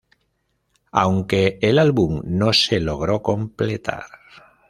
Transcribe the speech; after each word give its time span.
Aunque 0.91 1.59
el 1.61 1.77
álbum 1.77 2.21
no 2.25 2.53
se 2.53 2.79
logró 2.79 3.21
completar. 3.21 4.05